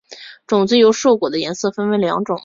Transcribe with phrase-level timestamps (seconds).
[0.47, 2.39] 种子由瘦果的颜色分成两种。